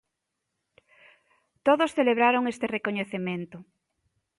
[1.65, 3.57] Todos celebraron este recoñecemento.